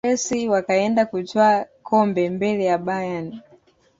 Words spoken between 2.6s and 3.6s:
ya bayern